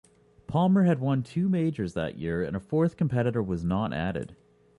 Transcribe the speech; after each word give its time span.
Palmer 0.47 0.85
had 0.85 0.97
won 0.97 1.21
two 1.21 1.47
majors 1.47 1.93
that 1.93 2.17
year 2.17 2.41
and 2.43 2.55
a 2.55 2.59
fourth 2.59 2.97
competitor 2.97 3.43
was 3.43 3.63
not 3.63 3.93
added. 3.93 4.35